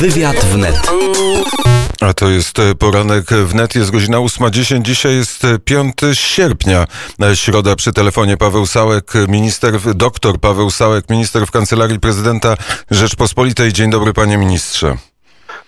[0.00, 0.90] Wywiad wnet.
[2.00, 4.82] A to jest e, poranek wnet, jest godzina 8.10.
[4.82, 6.86] Dzisiaj jest e, 5 sierpnia,
[7.22, 12.56] e, środa przy telefonie Paweł Sałek, minister, doktor Paweł Sałek, minister w Kancelarii Prezydenta
[12.90, 13.72] Rzeczpospolitej.
[13.72, 15.09] Dzień dobry panie ministrze.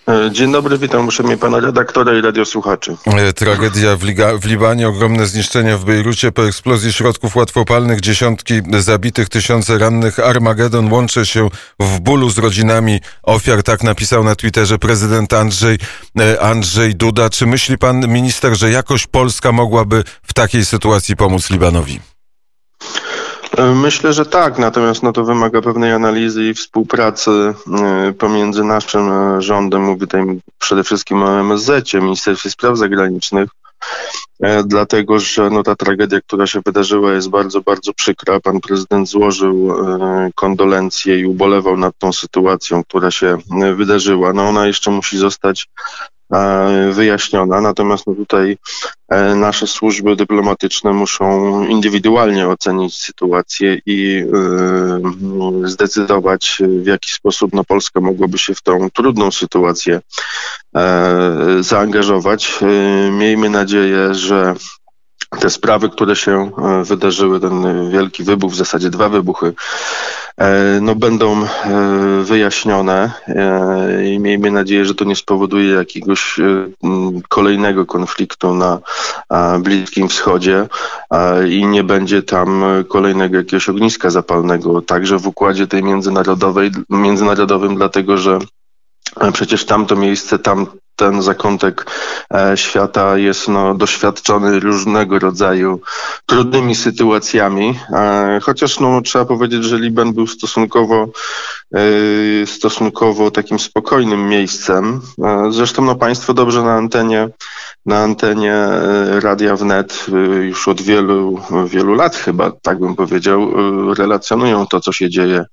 [0.07, 2.95] E, Dzień dobry, witam uprzejmie pana redaktora i radiosłuchaczy.
[3.05, 8.53] E, Tragedia w, Liga, w Libanie, ogromne zniszczenia w Bejrucie po eksplozji środków łatwopalnych, dziesiątki
[8.79, 10.19] zabitych, tysiące rannych.
[10.19, 11.49] Armagedon łączy się
[11.79, 15.77] w bólu z rodzinami ofiar, tak napisał na Twitterze prezydent Andrzej,
[16.19, 17.29] e, Andrzej Duda.
[17.29, 22.12] Czy myśli pan minister, że jakoś Polska mogłaby w takiej sytuacji pomóc Libanowi?
[23.57, 29.11] E, Myślę, że tak, natomiast no to wymaga pewnej analizy i współpracy e, pomiędzy naszym
[29.11, 33.49] e, rządem, mówię tutaj przede wszystkim o MSZ, Ministerstwie Spraw Zagranicznych,
[34.65, 38.39] dlatego że no, ta tragedia, która się wydarzyła jest bardzo, bardzo przykra.
[38.39, 39.73] Pan prezydent złożył
[40.35, 43.37] kondolencje i ubolewał nad tą sytuacją, która się
[43.75, 44.33] wydarzyła.
[44.33, 45.67] No ona jeszcze musi zostać
[46.91, 48.57] wyjaśniona, natomiast no, tutaj
[49.09, 54.25] e, nasze służby dyplomatyczne muszą indywidualnie ocenić sytuację i
[55.63, 60.01] e, zdecydować, w jaki sposób no, Polska mogłaby się w tą trudną sytuację
[60.75, 62.59] e, zaangażować.
[62.61, 64.55] E, Miejmy nadzieję, że
[65.39, 69.53] te sprawy, które się e, wydarzyły, ten wielki wybuch, w zasadzie dwa wybuchy, e,
[70.81, 71.47] no będą e,
[72.23, 76.69] wyjaśnione e, i miejmy nadzieję, że to nie spowoduje jakiegoś e,
[77.29, 78.79] kolejnego konfliktu na
[79.59, 80.67] Bliskim Wschodzie
[81.49, 87.75] i nie będzie tam e, kolejnego jakiegoś ogniska zapalnego, także w układzie tej międzynarodowej, międzynarodowym,
[87.75, 88.39] dlatego że
[89.19, 91.85] e, przecież tamto miejsce, tam ten zakątek
[92.33, 95.81] e, świata jest no, doświadczony różnego rodzaju
[96.25, 101.07] trudnymi sytuacjami, e, chociaż no, trzeba powiedzieć, że Liban był stosunkowo,
[101.73, 105.01] e, stosunkowo takim spokojnym miejscem.
[105.49, 107.29] Zresztą no, Państwo dobrze na antenie,
[107.85, 113.41] na antenie e, Radia Wnet e, już od wielu, wielu lat chyba, tak bym powiedział,
[113.41, 115.45] e, relacjonują to, co się dzieje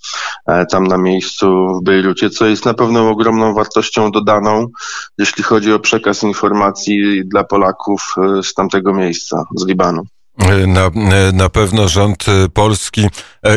[0.71, 1.47] tam na miejscu
[1.81, 4.67] w Bejrucie, co jest na pewno ogromną wartością dodaną,
[5.19, 10.03] jeśli chodzi o przekaz informacji dla Polaków z tamtego miejsca, z Libanu.
[10.67, 10.91] Na,
[11.33, 13.07] na pewno rząd polski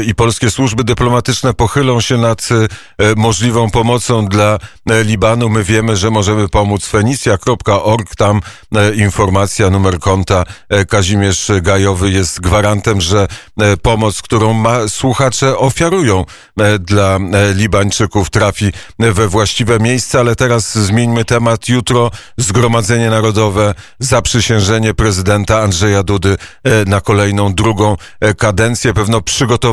[0.06, 5.50] i polskie służby dyplomatyczne pochylą się nad e, możliwą pomocą dla e, Libanu.
[5.50, 8.16] My wiemy, że możemy pomóc fenicja.org.
[8.16, 8.42] Tam
[8.76, 10.44] e, informacja, numer konta.
[10.70, 13.28] E, Kazimierz Gajowy jest gwarantem, że
[13.60, 16.26] e, pomoc, którą ma, słuchacze ofiarują
[16.60, 20.20] e, dla e, Libańczyków, trafi we właściwe miejsce.
[20.20, 21.70] Ale teraz zmieńmy temat.
[21.70, 28.94] Jutro Zgromadzenie Narodowe, zaprzysiężenie prezydenta Andrzeja Dudy e, na kolejną, drugą e, kadencję.
[28.94, 29.22] Pewno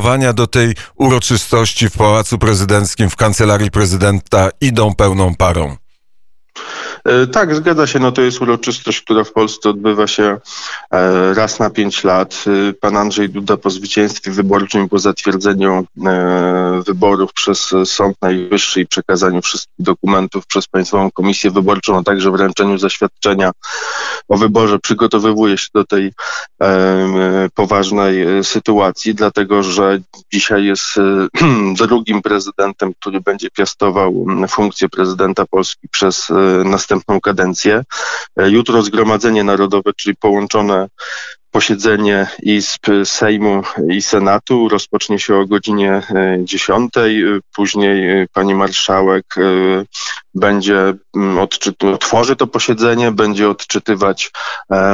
[0.01, 5.77] przygotowania do tej uroczystości w Pałacu Prezydenckim, w Kancelarii Prezydenta idą pełną parą.
[7.05, 7.99] E, Tak, zgadza się.
[7.99, 10.41] No to jest uroczystość, która w Polsce odbywa się
[10.93, 12.45] e, raz na pięć lat.
[12.47, 15.87] E, Pan Andrzej Duda po zwycięstwie wyborczym i po zatwierdzeniu
[16.87, 22.79] wyborów przez Sąd Najwyższy i przekazaniu wszystkich dokumentów przez Państwową Komisję Wyborczą, a także wręczeniu
[22.79, 23.51] zaświadczenia
[24.29, 26.13] o wyborze przygotowywuje się do tej
[26.63, 29.99] e, poważnej e, sytuacji, dlatego że
[30.33, 31.29] dzisiaj jest e,
[31.87, 36.29] drugim prezydentem, który będzie piastował funkcję prezydenta Polski przez
[36.65, 37.85] następną kadencję.
[38.37, 40.89] Jutro Zgromadzenie Narodowe, czyli połączone
[41.51, 46.97] posiedzenie Izb Sejmu i Senatu rozpocznie się o godzinie e, 10.
[46.97, 47.01] E,
[47.55, 49.43] Później e, pani marszałek e,
[50.35, 54.31] będzie mm, odczytu, otworzy to posiedzenie, będzie odczytywać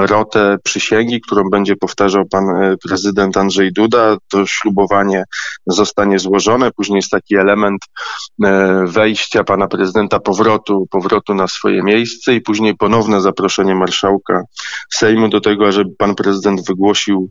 [0.01, 2.45] rotę przysięgi, którą będzie powtarzał pan
[2.83, 4.17] prezydent Andrzej Duda.
[4.29, 5.25] To ślubowanie
[5.67, 6.71] zostanie złożone.
[6.71, 7.83] Później jest taki element
[8.85, 14.43] wejścia pana prezydenta, powrotu, powrotu na swoje miejsce i później ponowne zaproszenie marszałka
[14.93, 17.31] Sejmu do tego, żeby pan prezydent wygłosił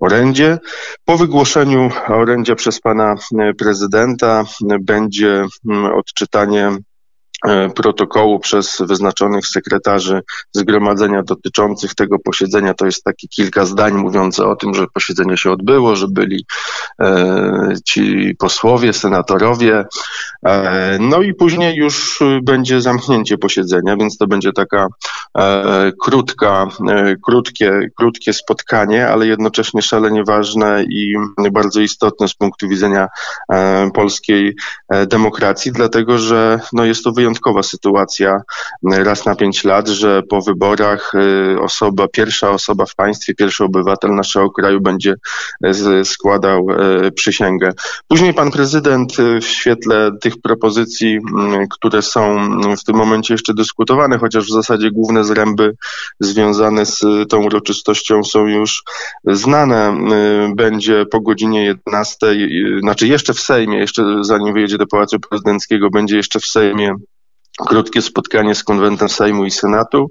[0.00, 0.58] orędzie.
[1.04, 3.14] Po wygłoszeniu orędzia przez pana
[3.58, 4.44] prezydenta
[4.80, 6.70] będzie mm, odczytanie
[7.74, 10.22] protokołu przez wyznaczonych sekretarzy
[10.52, 12.74] zgromadzenia dotyczących tego posiedzenia.
[12.74, 16.44] To jest takie kilka zdań mówiące o tym, że posiedzenie się odbyło, że byli
[17.00, 19.84] e, ci posłowie, senatorowie.
[20.46, 24.86] E, no i później już będzie zamknięcie posiedzenia, więc to będzie taka
[26.02, 26.68] krótka,
[27.24, 31.14] krótkie, krótkie spotkanie, ale jednocześnie szalenie ważne i
[31.52, 33.08] bardzo istotne z punktu widzenia
[33.94, 34.56] polskiej
[35.06, 38.40] demokracji, dlatego że no, jest to wyjątkowa sytuacja
[38.82, 41.12] raz na pięć lat, że po wyborach
[41.60, 45.14] osoba, pierwsza osoba w państwie, pierwszy obywatel naszego kraju będzie
[46.04, 46.66] składał
[47.14, 47.72] przysięgę.
[48.08, 51.18] Później pan prezydent w świetle tych propozycji,
[51.70, 55.74] które są w tym momencie jeszcze dyskutowane, chociaż w zasadzie główne zręby
[56.20, 58.82] związane z tą uroczystością są już
[59.24, 59.98] znane.
[60.56, 62.16] Będzie po godzinie 11,
[62.80, 66.94] znaczy jeszcze w Sejmie, jeszcze zanim wyjedzie do Pałacu Prezydenckiego, będzie jeszcze w Sejmie
[67.56, 70.10] krótkie spotkanie z konwentem Sejmu i Senatu.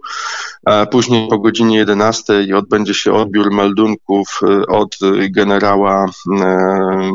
[0.91, 4.97] Później po godzinie 11 odbędzie się odbiór meldunków e, od
[5.29, 7.11] generała e,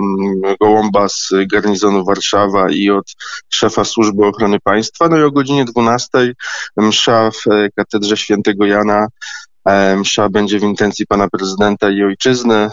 [0.61, 3.15] Gołąba z garnizonu Warszawa i od
[3.49, 5.09] szefa Służby Ochrony Państwa.
[5.09, 6.35] No i o godzinie 12
[6.77, 7.45] msza w
[7.77, 9.50] katedrze świętego Jana E,
[9.97, 12.55] msza będzie w intencji pana prezydenta i ojczyzny.
[12.55, 12.71] E,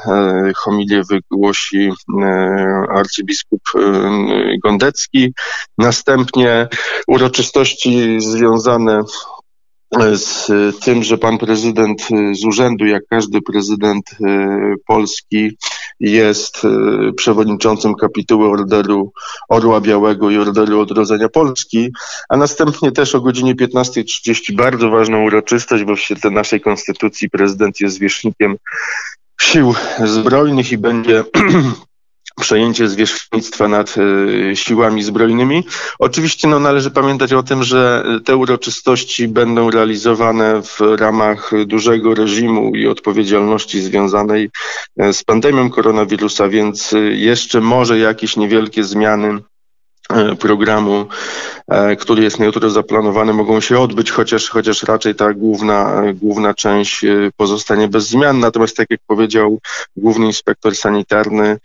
[0.56, 1.90] homilię wygłosi
[2.22, 2.26] e,
[2.96, 3.62] arcybiskup
[4.64, 5.34] Gondecki.
[5.78, 6.68] Następnie
[7.08, 9.04] uroczystości związane
[10.14, 10.48] z
[10.80, 14.06] tym, że pan prezydent z urzędu, jak każdy prezydent
[14.88, 15.58] Polski,
[16.00, 16.62] jest
[17.16, 19.12] przewodniczącym kapituły Orderu
[19.50, 21.90] Orła Białego i Orderu Odrodzenia Polski,
[22.30, 27.80] a następnie też o godzinie 15.30 bardzo ważną uroczystość, bo w świetle naszej konstytucji prezydent
[27.80, 28.56] jest zwierzchnikiem
[29.42, 29.76] sił
[30.06, 31.24] zbrojnych i będzie
[32.42, 35.64] przejęcie zwierzchnictwa nad e, siłami zbrojnymi.
[36.00, 42.76] Oczywiście no, należy pamiętać o tym, że te uroczystości będą realizowane w ramach dużego reżimu
[42.76, 44.50] i odpowiedzialności związanej
[44.98, 49.40] e, z pandemią koronawirusa, więc e, jeszcze może jakieś niewielkie zmiany
[50.40, 51.08] programu
[51.72, 56.54] E, który jest na jutro zaplanowany, mogą się odbyć, chociaż, chociaż raczej ta główna, główna
[56.54, 58.40] część e, pozostanie bez zmian.
[58.40, 59.60] Natomiast, tak jak powiedział
[59.98, 61.58] główny inspektor sanitarny,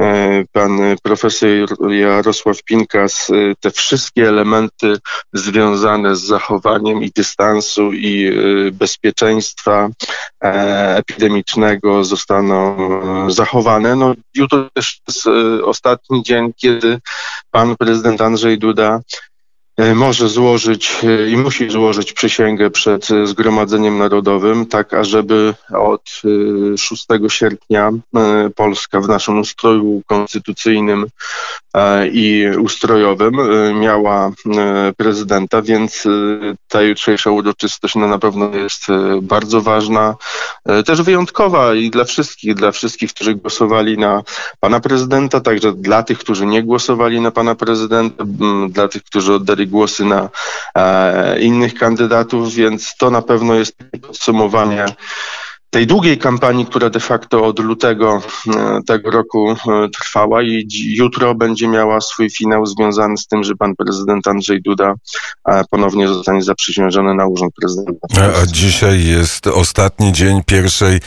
[0.00, 3.30] e, pan profesor Jarosław Pinkas,
[3.60, 4.96] te wszystkie elementy
[5.32, 8.32] związane z zachowaniem i dystansu i
[8.72, 9.88] bezpieczeństwa
[10.96, 12.76] epidemicznego zostaną
[13.30, 13.96] zachowane.
[13.96, 15.26] No, jutro też jest
[15.64, 17.00] ostatni dzień, kiedy
[17.50, 17.87] pan prezydent
[18.20, 19.00] Andrzej Duda
[19.94, 26.22] może złożyć e, i musi złożyć przysięgę przed e, Zgromadzeniem Narodowym, tak ażeby od
[26.76, 27.90] 6 sierpnia
[28.56, 31.06] Polska w naszym ustroju konstytucyjnym
[32.12, 33.34] i ustrojowym
[33.80, 34.30] miała
[34.96, 36.04] prezydenta, więc
[36.68, 38.86] ta jutrzejsza uroczystość no, na pewno jest
[39.22, 40.14] bardzo ważna,
[40.86, 44.22] też wyjątkowa i dla wszystkich, dla wszystkich, którzy głosowali na
[44.60, 48.24] pana prezydenta, także dla tych, którzy nie głosowali na pana prezydenta,
[48.68, 50.28] dla tych, którzy oddali głosy na
[50.74, 54.86] e, innych kandydatów, więc to na pewno jest podsumowanie
[55.70, 58.22] tej długiej kampanii, która de facto od lutego
[58.56, 59.56] e, tego roku e,
[59.88, 64.94] trwała i jutro będzie miała swój finał związany z tym, że pan prezydent Andrzej Duda
[65.70, 68.08] ponownie zostanie zaprzysiężony na urząd prezydenta.
[68.42, 71.00] A dzisiaj jest ostatni dzień pierwszej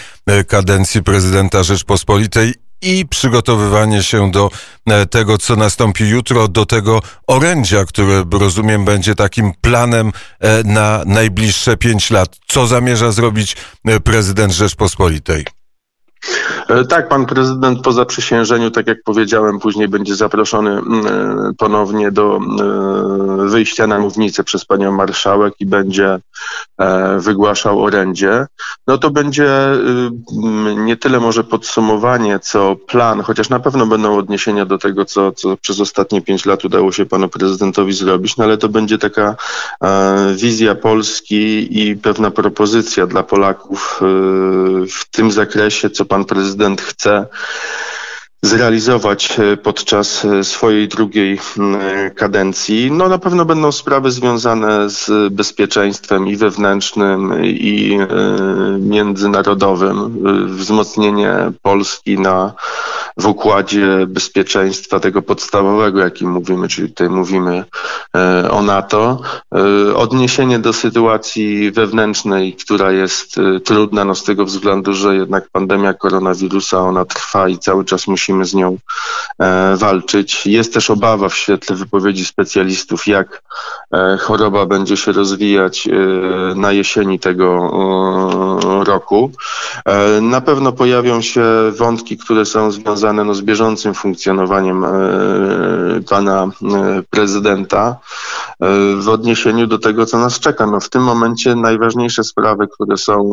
[0.47, 4.49] kadencji prezydenta Rzeczpospolitej i przygotowywanie się do
[4.87, 11.03] e, tego, co nastąpi jutro, do tego orędzia, które rozumiem będzie takim planem e, na
[11.05, 12.37] najbliższe pięć lat.
[12.47, 13.55] Co zamierza zrobić
[13.85, 15.45] e, prezydent Rzeczpospolitej?
[16.69, 22.11] E, tak, pan prezydent po zaprzysiężeniu, tak jak powiedziałem, później będzie zaproszony mm, e, ponownie
[22.11, 26.19] do e, wyjścia na mównicę przez panią marszałek i będzie
[27.17, 28.45] wygłaszał orędzie.
[28.87, 29.49] No to będzie
[30.77, 35.57] nie tyle może podsumowanie, co plan, chociaż na pewno będą odniesienia do tego, co, co
[35.57, 39.35] przez ostatnie pięć lat udało się panu prezydentowi zrobić, no ale to będzie taka
[40.35, 43.99] wizja Polski i pewna propozycja dla Polaków
[44.89, 47.25] w tym zakresie, co pan prezydent chce
[48.43, 51.39] zrealizować e, podczas e, swojej drugiej
[52.15, 52.91] kadencji.
[52.91, 58.07] No na pewno będą sprawy związane z bezpieczeństwem i wewnętrznym i e,
[58.79, 60.23] międzynarodowym.
[60.57, 62.53] Wzmocnienie Polski na
[63.17, 67.63] w układzie bezpieczeństwa tego podstawowego, jakim mówimy, czyli tutaj mówimy
[68.49, 69.21] o NATO.
[69.95, 76.79] Odniesienie do sytuacji wewnętrznej, która jest trudna, no z tego względu, że jednak pandemia koronawirusa,
[76.79, 78.77] ona trwa i cały czas musimy z nią
[79.39, 80.45] e, walczyć.
[80.45, 83.43] Jest też obawa w świetle wypowiedzi specjalistów, jak
[83.93, 85.91] e, choroba będzie się rozwijać e,
[86.55, 87.51] na jesieni tego
[88.83, 89.31] roku.
[90.21, 91.43] Na pewno pojawią się
[91.77, 94.85] wątki, które są związane no, z bieżącym funkcjonowaniem
[96.09, 96.47] pana
[97.09, 97.97] prezydenta.
[98.97, 100.67] W odniesieniu do tego, co nas czeka.
[100.67, 103.31] No w tym momencie najważniejsze sprawy, które są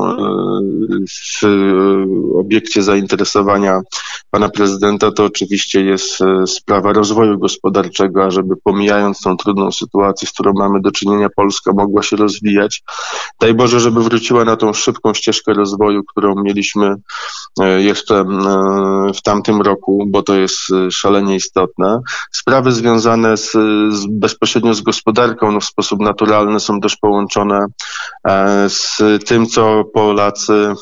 [1.11, 1.47] w
[2.39, 3.81] obiekcie zainteresowania
[4.31, 10.33] pana prezydenta, to oczywiście jest sprawa rozwoju gospodarczego, a żeby pomijając tą trudną sytuację, z
[10.33, 12.83] którą mamy do czynienia, Polska mogła się rozwijać.
[13.41, 16.95] Daj Boże, żeby wróciła na tą szybką ścieżkę rozwoju, którą mieliśmy
[17.79, 18.25] jeszcze
[19.15, 20.59] w tamtym roku, bo to jest
[20.91, 22.01] szalenie istotne.
[22.33, 23.53] Sprawy związane z,
[23.91, 25.18] z bezpośrednio z gospodarką
[25.53, 27.67] no w sposób naturalny są też połączone
[28.29, 30.73] e, z tym, co Polacy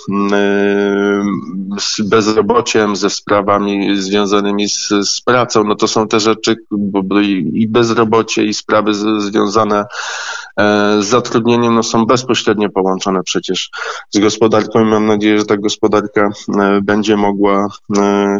[1.80, 6.56] z bezrobociem, ze sprawami związanymi z, z pracą, no to są te rzeczy,
[7.52, 9.86] i bezrobocie, i sprawy z, związane e,
[10.98, 13.70] z zatrudnieniem no są bezpośrednio połączone przecież
[14.10, 17.68] z gospodarką i mam nadzieję, że ta gospodarka e, będzie mogła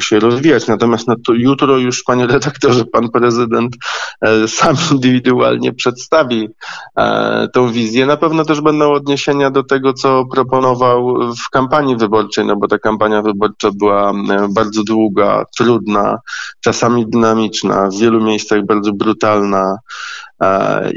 [0.00, 0.66] się rozwijać.
[0.66, 3.76] Natomiast no to jutro już, panie redaktorze, pan prezydent
[4.20, 6.49] e, sam indywidualnie przedstawi
[6.96, 8.06] e, tą wizję.
[8.06, 12.78] Na pewno też będą odniesienia do tego, co proponował w kampanii wyborczej, no bo ta
[12.78, 14.14] kampania wyborcza była e,
[14.50, 16.18] bardzo długa, trudna,
[16.61, 19.76] czasami dynamiczna, w wielu miejscach bardzo brutalna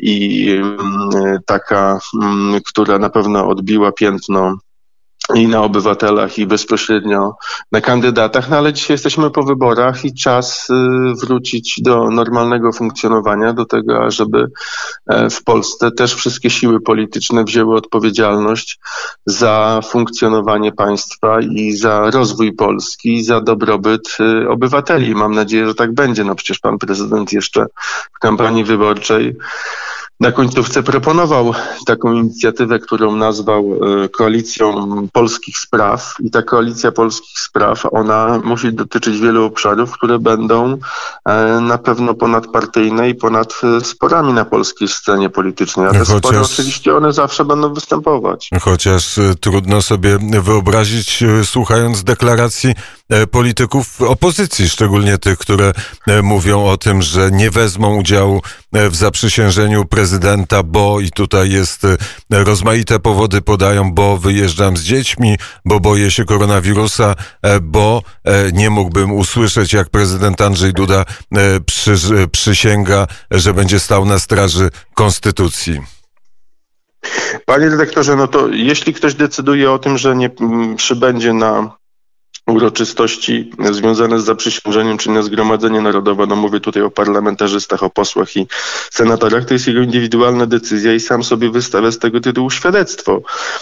[0.01, 4.57] i mm, taka, mm, która na pewno odbiła piętno
[5.35, 7.35] i na obywatelach, i bezpośrednio
[7.71, 10.73] na kandydatach, no ale dzisiaj jesteśmy po wyborach i czas y,
[11.21, 14.47] wrócić do normalnego funkcjonowania, do tego, żeby
[15.07, 18.79] e, w Polsce też wszystkie siły polityczne wzięły odpowiedzialność
[19.25, 25.15] za funkcjonowanie państwa i za rozwój Polski, i za dobrobyt y, obywateli.
[25.15, 26.23] Mam nadzieję, że tak będzie.
[26.23, 27.65] No przecież pan prezydent jeszcze
[28.15, 29.35] w kampanii wyborczej
[30.19, 31.53] na końcówce proponował
[31.85, 36.13] taką inicjatywę, którą nazwał e, Koalicją Polskich Spraw.
[36.19, 40.77] I ta Koalicja Polskich Spraw, ona musi dotyczyć wielu obszarów, które będą
[41.25, 45.87] e, na pewno ponadpartyjne i ponad e, sporami na polskiej scenie politycznej.
[45.87, 46.17] A te Chociaż...
[46.17, 48.49] spory oczywiście one zawsze będą występować.
[48.61, 52.75] Chociaż trudno sobie wyobrazić, słuchając deklaracji
[53.31, 55.71] polityków opozycji, szczególnie tych, które
[56.23, 58.41] mówią o tym, że nie wezmą udziału
[58.73, 61.97] w zaprzysiężeniu prezydenta, bo i tutaj jest e,
[62.29, 68.69] rozmaite powody podają, bo wyjeżdżam z dziećmi, bo boję się koronawirusa, e, bo e, nie
[68.69, 71.05] mógłbym usłyszeć, jak prezydent Andrzej Duda
[71.65, 71.95] przy,
[72.31, 75.81] przysięga, że będzie stał na straży konstytucji.
[77.45, 80.29] Panie dyrektorze, no to jeśli ktoś decyduje o tym, że nie
[80.75, 81.78] przybędzie na
[82.51, 88.35] uroczystości związane z zaprzysiężeniem czy na Zgromadzenie Narodowe, no mówię tutaj o parlamentarzystach, o posłach
[88.35, 88.47] i
[88.91, 93.21] senatorach, to jest jego indywidualna decyzja i sam sobie wystawia z tego tytułu świadectwo.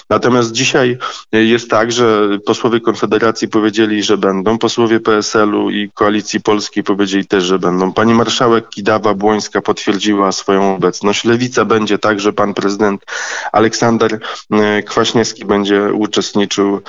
[0.09, 0.97] Natomiast dzisiaj
[1.31, 7.43] jest tak, że posłowie Konfederacji powiedzieli, że będą, posłowie PSL-u i Koalicji Polskiej powiedzieli też,
[7.43, 7.93] że będą.
[7.93, 11.23] Pani marszałek Kidawa-Błońska potwierdziła swoją obecność.
[11.23, 13.05] Lewica będzie tak, że pan prezydent
[13.51, 14.19] Aleksander
[14.51, 16.79] e, Kwaśniewski będzie uczestniczył e,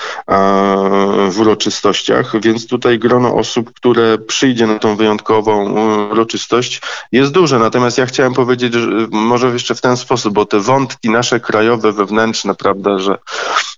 [1.31, 6.81] w uroczystości uroczystościach, więc tutaj grono osób, które przyjdzie na tą wyjątkową e, uroczystość
[7.13, 7.59] jest duże.
[7.59, 11.93] Natomiast ja chciałem powiedzieć, że może jeszcze w ten sposób, bo te wątki nasze krajowe,
[11.93, 13.19] wewnętrzne, prawda, że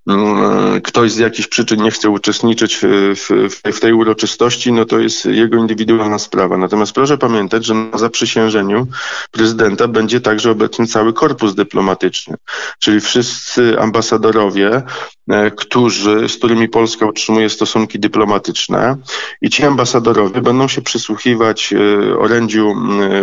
[0.09, 4.99] mm, ktoś z jakichś przyczyn nie chce uczestniczyć w, w, w tej uroczystości, no to
[4.99, 6.57] jest jego indywidualna sprawa.
[6.57, 8.87] Natomiast proszę pamiętać, że na zaprzysiężeniu
[9.31, 12.37] prezydenta będzie także obecny cały korpus dyplomatyczny,
[12.79, 14.83] czyli wszyscy ambasadorowie,
[15.29, 18.97] e, którzy, z którymi Polska utrzymuje stosunki dyplomatyczne
[19.42, 22.75] i ci ambasadorowie będą się przysłuchiwać e, orędziu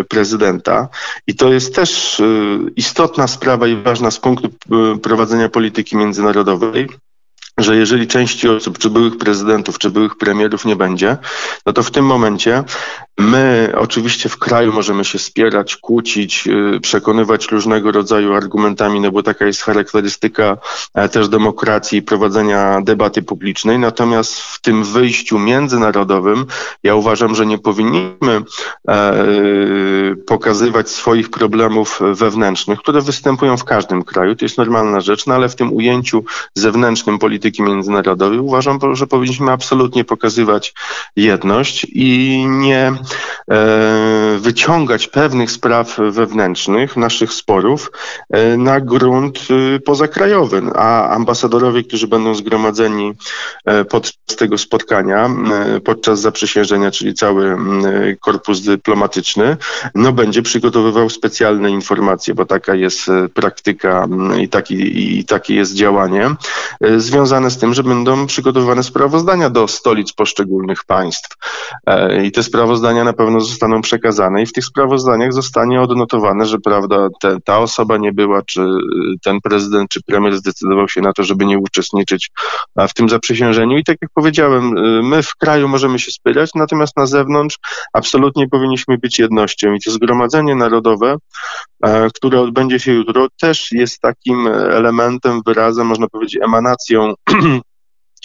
[0.10, 0.88] prezydenta.
[1.28, 2.24] I to jest też e,
[2.76, 6.88] istotna sprawa i ważna z punktu e, prowadzenia polityki międzynarodowej
[7.58, 11.18] że jeżeli części osób, czy byłych prezydentów, czy byłych premierów nie będzie,
[11.66, 12.64] no to w tym momencie
[13.20, 19.24] my oczywiście w kraju możemy się spierać, kłócić, y, przekonywać różnego rodzaju argumentami, no bo
[19.24, 20.58] taka jest charakterystyka
[20.94, 23.80] e, też demokracji i prowadzenia debaty publicznej.
[23.80, 26.46] Natomiast w tym wyjściu międzynarodowym
[26.84, 28.42] ja uważam, że nie powinniśmy
[28.88, 29.26] e,
[30.28, 34.36] pokazywać swoich problemów wewnętrznych, które występują w każdym kraju.
[34.36, 39.52] To jest normalna rzecz, no ale w tym ujęciu zewnętrznym polityki międzynarodowej uważam, że powinniśmy
[39.52, 40.74] absolutnie pokazywać
[41.16, 42.94] jedność i nie
[44.40, 47.92] wyciągać pewnych spraw wewnętrznych, naszych sporów
[48.30, 49.40] e, na grunt
[49.76, 50.62] e, pozakrajowy.
[50.76, 53.14] A ambasadorowie, którzy będą zgromadzeni
[53.66, 57.58] e, podczas tego spotkania, e, podczas zaprzysiężenia, czyli cały e,
[58.16, 59.58] korpus dyplomatyczny,
[59.96, 64.08] no będzie przygotowywał specjalne informacje, bo taka jest praktyka
[64.40, 66.30] i, taki, i takie jest działanie,
[66.98, 71.38] związane z tym, że będą przygotowywane sprawozdania do stolic poszczególnych państw.
[72.24, 77.08] I te sprawozdania na pewno zostaną przekazane i w tych sprawozdaniach zostanie odnotowane, że prawda,
[77.22, 78.62] te, ta osoba nie była, czy
[79.24, 82.32] ten prezydent, czy premier zdecydował się na to, żeby nie uczestniczyć
[82.90, 83.78] w tym zaprzysiężeniu.
[83.78, 84.74] I tak jak powiedziałem,
[85.04, 87.58] my w kraju możemy się spierać, natomiast na zewnątrz
[87.94, 89.74] absolutnie powinniśmy być jednością.
[89.74, 91.16] I to Zgromadzenie Narodowe,
[92.16, 97.14] które odbędzie się jutro, też jest takim elementem, wyrazem, można powiedzieć, emanacją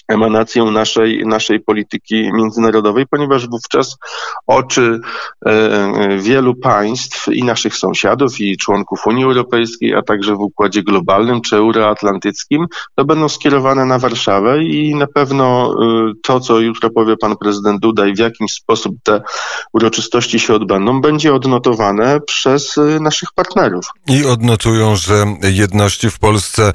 [0.09, 3.97] emanacją naszej, naszej polityki międzynarodowej, ponieważ wówczas
[4.47, 5.01] oczy
[5.47, 11.41] e, wielu państw i naszych sąsiadów i członków Unii Europejskiej, a także w układzie globalnym
[11.41, 17.17] czy euroatlantyckim, to będą skierowane na Warszawę i na pewno e, to, co jutro powie
[17.17, 19.23] pan prezydent Duda i w jakim sposób te
[19.73, 23.87] uroczystości się odbędą, będzie odnotowane przez e, naszych partnerów.
[24.09, 26.73] I odnotują, że jedności w Polsce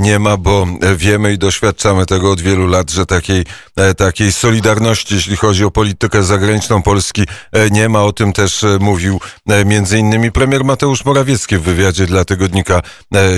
[0.00, 0.66] nie ma, bo
[0.96, 3.44] wiemy i doświadczamy tego od wielu lat, że takiej,
[3.76, 8.02] e, takiej solidarności, jeśli chodzi o politykę zagraniczną Polski, e, nie ma.
[8.02, 9.20] O tym też e, mówił
[9.64, 12.82] między innymi premier Mateusz Morawiecki w wywiadzie dla tygodnika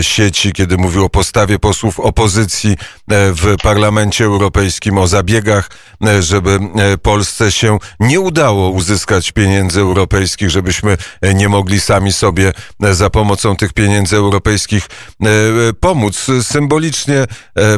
[0.02, 2.76] sieci, kiedy mówił o postawie posłów opozycji
[3.08, 5.70] w Parlamencie Europejskim, o zabiegach,
[6.20, 6.58] żeby
[7.02, 10.97] Polsce się nie udało uzyskać pieniędzy europejskich, żebyśmy
[11.35, 14.87] nie mogli sami sobie za pomocą tych pieniędzy europejskich
[15.80, 17.26] pomóc symbolicznie,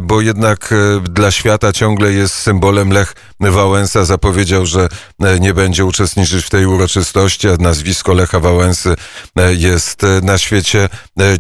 [0.03, 2.91] bo jednak dla świata ciągle jest symbolem.
[2.91, 4.89] Lech Wałęsa zapowiedział, że
[5.21, 8.95] e, nie będzie uczestniczyć w tej uroczystości, a nazwisko Lecha Wałęsy
[9.37, 10.89] e, jest e, na świecie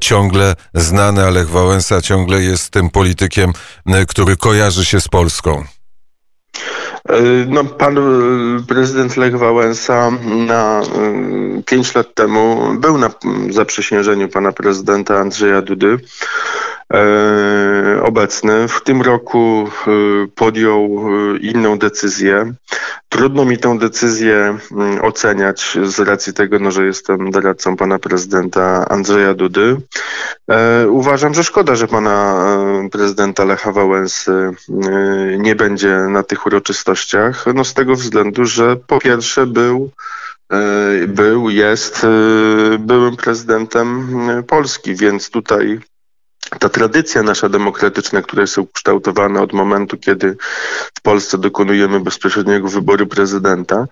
[0.00, 3.52] ciągle znane, a Lech Wałęsa ciągle jest tym politykiem,
[4.08, 5.64] który kojarzy się z Polską.
[7.46, 7.98] No, pan
[8.68, 10.10] prezydent Lech Wałęsa
[10.46, 10.80] na
[11.66, 13.10] pięć lat temu był na
[13.50, 15.98] zaprzysiężeniu pana prezydenta Andrzeja Dudy.
[16.94, 18.68] E, obecny.
[18.68, 19.90] W tym roku e,
[20.34, 22.52] podjął e, inną decyzję.
[23.08, 28.88] Trudno mi tę decyzję mm, oceniać z racji tego, no, że jestem doradcą pana prezydenta
[28.88, 29.76] Andrzeja Dudy.
[30.88, 32.46] Uważam, że szkoda, że pana
[32.92, 34.50] prezydenta Lecha Wałęsy
[35.38, 37.44] nie będzie na tych uroczystościach.
[37.54, 39.90] No z tego względu, że po pierwsze był
[41.08, 42.06] był, jest
[42.78, 44.08] byłym prezydentem
[44.46, 45.80] Polski, więc tutaj
[46.58, 50.36] ta tradycja nasza demokratyczna, która jest ukształtowana od momentu, kiedy
[50.94, 53.86] w Polsce dokonujemy bezpośredniego wyboru prezydenta,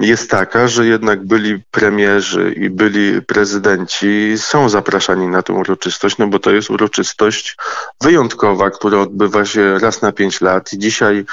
[0.00, 6.26] jest taka, że jednak byli premierzy i byli prezydenci są zapraszani na tę uroczystość, no
[6.26, 7.56] bo to jest uroczystość
[8.00, 10.72] wyjątkowa, która odbywa się raz na pięć lat.
[10.72, 11.24] I dzisiaj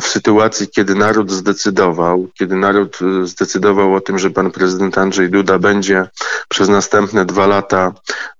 [0.00, 5.30] w sytuacji, kiedy naród zdecydował, kiedy naród y, zdecydował o tym, że pan prezydent Andrzej
[5.30, 6.06] Duda będzie
[6.48, 7.92] przez następne dwa lata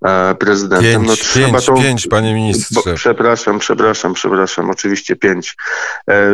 [0.05, 1.74] e, prezydentem, no trzeba pięć, to...
[1.74, 2.81] Pięć, panie ministrze.
[2.87, 5.57] Bo, przepraszam, przepraszam, przepraszam, oczywiście pięć.
[6.11, 6.33] E,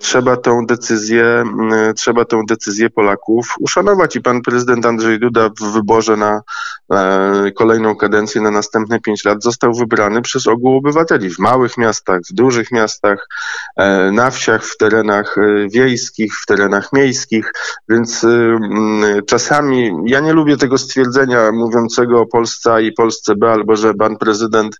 [0.00, 1.44] trzeba tą decyzję,
[1.96, 6.40] trzeba tą decyzję Polaków uszanować i pan prezydent Andrzej Duda w wyborze na
[7.54, 12.34] kolejną kadencję na następne pięć lat został wybrany przez ogół obywateli w małych miastach, w
[12.34, 13.28] dużych miastach,
[13.76, 17.52] e, na wsiach, w terenach e, wiejskich, w terenach miejskich,
[17.88, 18.58] więc e,
[19.26, 23.94] czasami ja nie lubię tego stwierdzenia mówiącego o Polsce A i Polsce B albo że
[23.94, 24.76] pan prezydent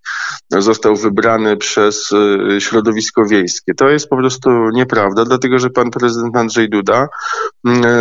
[0.50, 2.10] został wybrany przez
[2.58, 3.74] środowisko wiejskie.
[3.74, 7.08] To jest po prostu nieprawda, dlatego że pan prezydent Andrzej Duda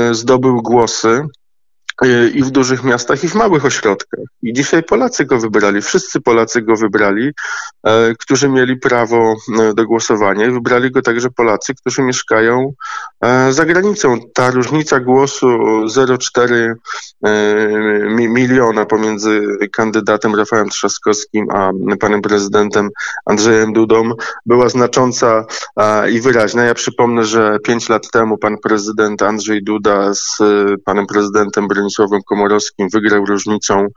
[0.10, 1.28] y, zdobył głosy
[2.34, 4.26] i w dużych miastach, i w małych ośrodkach.
[4.44, 7.32] I dzisiaj Polacy go wybrali, wszyscy Polacy go wybrali,
[7.84, 12.74] e, którzy mieli prawo e, do głosowania i wybrali go także Polacy, którzy mieszkają
[13.22, 14.20] e, za granicą.
[14.34, 16.74] Ta różnica głosu 0,4
[18.10, 22.90] miliona pomiędzy kandydatem Rafałem Trzaskowskim a panem prezydentem
[23.26, 24.12] Andrzejem Dudą
[24.46, 25.46] była znacząca
[26.12, 26.64] i wyraźna.
[26.64, 30.38] Ja przypomnę, że pięć lat temu pan prezydent Andrzej Duda z
[30.86, 33.88] panem prezydentem Bronisławem Stanisławem Komorowskim wygrał różnicą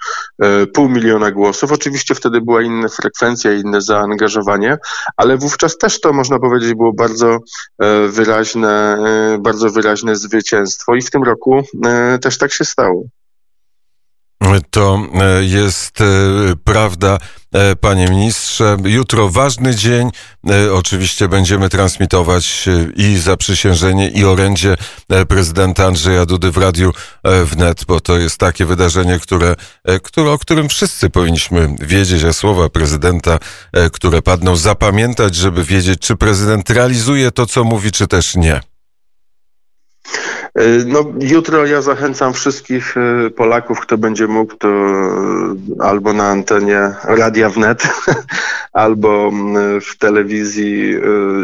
[0.42, 1.72] e, pół miliona głosów.
[1.72, 4.78] Oczywiście wtedy była inna frekwencja, inne zaangażowanie,
[5.16, 7.38] ale wówczas też to można powiedzieć było bardzo
[7.78, 11.62] e, wyraźne, e, bardzo wyraźne zwycięstwo i w tym roku
[12.20, 13.02] też tak się stało.
[14.70, 15.06] To
[15.40, 15.98] jest
[16.64, 17.18] prawda.
[17.54, 20.10] E, panie ministrze, jutro ważny dzień.
[20.50, 24.76] E, oczywiście będziemy transmitować e, i zaprzysiężenie, i orędzie
[25.28, 26.92] prezydenta Andrzeja Dudy w Radiu
[27.44, 29.54] Wnet, bo to jest takie wydarzenie, które,
[30.02, 33.38] które, o którym wszyscy powinniśmy wiedzieć, a słowa prezydenta,
[33.92, 38.60] które padną, zapamiętać, żeby wiedzieć, czy prezydent realizuje to, co mówi, czy też nie.
[40.60, 46.28] Y, No, jutro ja zachęcam wszystkich y, Polaków, kto będzie mógł, to y, albo na
[46.28, 47.88] antenie Radia Wnet,
[48.72, 50.94] albo mm, w telewizji,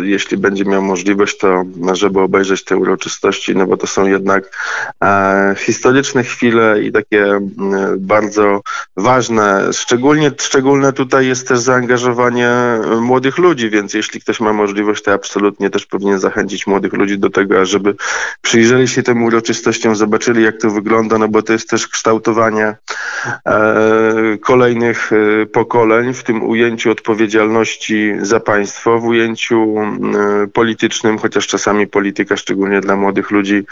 [0.03, 4.59] jeśli będzie miał możliwość, to żeby obejrzeć te uroczystości, no bo to są jednak
[5.05, 7.51] e, historyczne chwile i takie mm,
[7.99, 8.61] bardzo
[8.96, 9.73] ważne.
[9.73, 12.51] Szczególnie szczególne tutaj jest też zaangażowanie
[13.01, 17.31] młodych ludzi, więc jeśli ktoś ma możliwość, to absolutnie też powinien zachęcić młodych ludzi do
[17.31, 17.94] tego, żeby
[18.50, 22.76] przyjrzeli się tym uroczystościom, zobaczyli jak to wygląda, no bo to jest też kształtowanie
[23.46, 31.46] e, kolejnych e, pokoleń w tym ujęciu odpowiedzialności za państwo, w ujęciu e, politycznym, chociaż
[31.46, 33.62] czasami polityka, szczególnie dla młodych ludzi,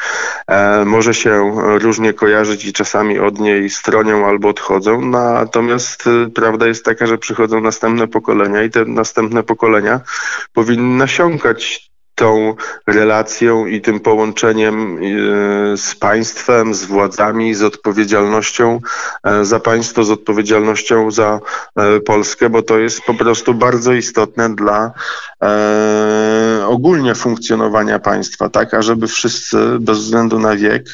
[0.47, 5.01] e, może się różnie kojarzyć i czasami od niej stronią albo odchodzą.
[5.01, 10.01] Natomiast e, prawda jest taka, że przychodzą następne pokolenia i te następne pokolenia
[10.53, 11.89] powinny nasiąkać
[12.19, 12.55] tą
[12.87, 18.81] relacją i tym połączeniem e, z państwem, z władzami, z odpowiedzialnością
[19.25, 21.41] e, za państwo, z odpowiedzialnością za
[21.77, 24.93] e, Polskę, bo to jest po prostu bardzo istotne dla
[26.67, 30.85] ogólnie funkcjonowania państwa, tak, ażeby wszyscy bez względu na wiek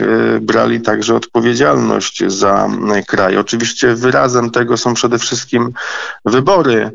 [0.41, 2.69] brali także odpowiedzialność za
[3.07, 3.37] kraj.
[3.37, 5.73] Oczywiście wyrazem tego są przede wszystkim
[6.25, 6.91] wybory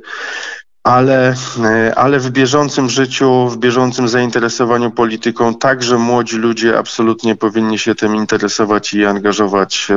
[0.83, 7.79] ale, e, ale w bieżącym życiu, w bieżącym zainteresowaniu polityką także młodzi ludzie absolutnie powinni
[7.79, 9.95] się tym interesować i angażować e,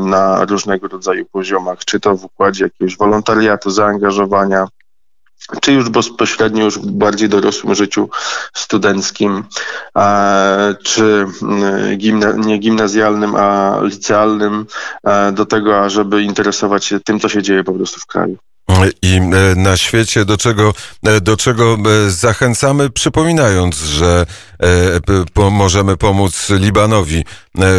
[0.00, 4.68] na różnego rodzaju poziomach, czy to w układzie jakiegoś wolontariatu, zaangażowania,
[5.60, 8.08] czy już bezpośrednio już w bardziej dorosłym życiu
[8.54, 9.44] studenckim,
[9.96, 14.66] e, czy mm, gimna, nie gimnazjalnym, a licealnym,
[15.04, 18.36] e, do tego, ażeby interesować się tym, co się dzieje po prostu w kraju.
[19.02, 20.74] I e, na świecie, do czego,
[21.06, 21.74] e, do czego
[22.06, 24.26] e, zachęcamy, przypominając, że
[25.34, 27.24] po, możemy pomóc Libanowi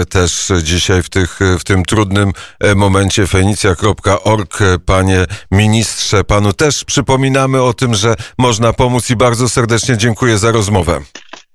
[0.09, 2.31] też dzisiaj w, tych, w tym trudnym
[2.75, 4.59] momencie fenicja.org.
[4.85, 10.51] Panie ministrze, panu też przypominamy o tym, że można pomóc i bardzo serdecznie dziękuję za
[10.51, 11.01] rozmowę.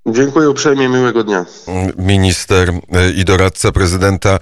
[0.06, 1.44] Dziękuję uprzejmie, miłego dnia.
[1.98, 2.72] Minister
[3.16, 4.38] i doradca prezydenta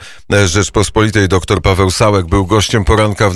[0.46, 3.28] Rzeczpospolitej dr Paweł Sałek był gościem poranka w